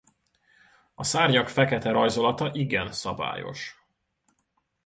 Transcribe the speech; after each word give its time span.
A 0.95 1.03
szárnyak 1.03 1.49
fekete 1.49 1.91
rajzolata 1.91 2.51
igen 2.53 2.91
szabályos. 2.91 3.83